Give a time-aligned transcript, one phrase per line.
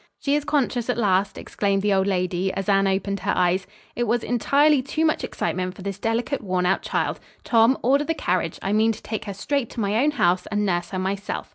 [0.19, 3.67] "She is conscious at last!" exclaimed the old lady, as Anne opened her eyes.
[3.95, 7.19] "It was entirely too much excitement for this delicate, worn out child.
[7.43, 8.57] Tom, order the carriage.
[8.63, 11.49] I mean to take her straight to my own house and nurse her myself.